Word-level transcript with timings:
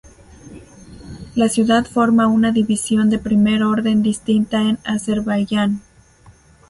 La 1.35 1.47
ciudad 1.47 1.85
forma 1.85 2.25
una 2.25 2.51
división 2.51 3.11
de 3.11 3.19
primer 3.19 3.61
orden 3.61 4.01
distinta 4.01 4.61
en 4.63 4.79
Azerbaiyán. 4.83 5.83